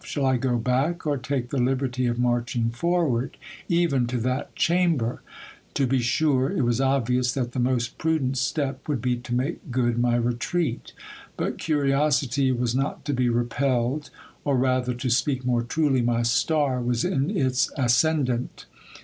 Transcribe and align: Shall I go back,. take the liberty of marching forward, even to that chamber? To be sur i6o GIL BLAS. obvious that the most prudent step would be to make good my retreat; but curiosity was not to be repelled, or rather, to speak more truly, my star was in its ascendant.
Shall 0.03 0.25
I 0.25 0.37
go 0.37 0.57
back,. 0.57 0.99
take 1.21 1.51
the 1.51 1.61
liberty 1.61 2.07
of 2.07 2.17
marching 2.17 2.71
forward, 2.71 3.37
even 3.69 4.07
to 4.07 4.17
that 4.21 4.55
chamber? 4.55 5.21
To 5.75 5.85
be 5.85 6.01
sur 6.01 6.49
i6o 6.49 6.55
GIL 6.55 6.65
BLAS. 6.65 6.79
obvious 6.81 7.31
that 7.35 7.51
the 7.51 7.59
most 7.59 7.99
prudent 7.99 8.39
step 8.39 8.87
would 8.87 8.99
be 8.99 9.17
to 9.17 9.35
make 9.35 9.69
good 9.69 9.99
my 9.99 10.15
retreat; 10.15 10.93
but 11.37 11.59
curiosity 11.59 12.51
was 12.51 12.73
not 12.73 13.05
to 13.05 13.13
be 13.13 13.29
repelled, 13.29 14.09
or 14.43 14.57
rather, 14.57 14.95
to 14.95 15.09
speak 15.11 15.45
more 15.45 15.61
truly, 15.61 16.01
my 16.01 16.23
star 16.23 16.81
was 16.81 17.05
in 17.05 17.29
its 17.29 17.71
ascendant. 17.77 18.65